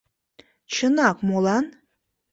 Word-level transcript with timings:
—Чынак, 0.73 1.17
молан? 1.27 1.65